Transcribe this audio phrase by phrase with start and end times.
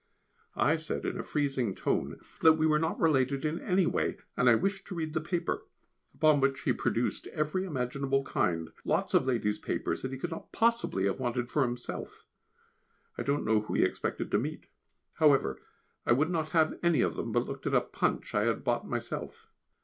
[0.55, 4.55] I said in a freezing tone we were not related in any way, and I
[4.55, 5.67] wished to read the paper,
[6.15, 10.51] upon which he produced every imaginable kind, lots of ladies' papers that he could not
[10.51, 12.25] possibly have wanted for himself.
[13.15, 14.65] I don't know who he expected to meet.
[15.13, 15.61] However,
[16.03, 18.89] I would not have any of them, but looked at a Punch I had bought
[18.89, 19.51] myself.